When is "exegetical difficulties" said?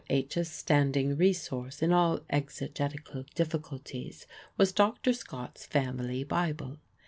2.31-4.25